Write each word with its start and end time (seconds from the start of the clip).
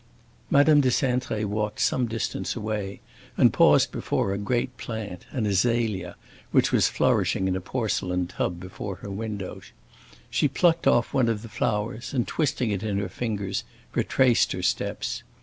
Madame 0.49 0.81
de 0.81 0.89
Cintré 0.89 1.45
walked 1.45 1.79
some 1.79 2.07
distance 2.07 2.55
away, 2.55 3.01
and 3.37 3.53
paused 3.53 3.91
before 3.91 4.33
a 4.33 4.37
great 4.39 4.75
plant, 4.75 5.27
an 5.29 5.45
azalea, 5.45 6.15
which 6.49 6.71
was 6.71 6.87
flourishing 6.89 7.47
in 7.47 7.55
a 7.55 7.61
porcelain 7.61 8.25
tub 8.25 8.59
before 8.59 8.95
her 8.95 9.11
window. 9.11 9.61
She 10.31 10.47
plucked 10.47 10.87
off 10.87 11.13
one 11.13 11.29
of 11.29 11.43
the 11.43 11.49
flowers 11.49 12.15
and, 12.15 12.27
twisting 12.27 12.71
it 12.71 12.81
in 12.81 12.97
her 12.97 13.09
fingers, 13.09 13.63
retraced 13.93 14.53
her 14.53 14.63
steps. 14.63 15.21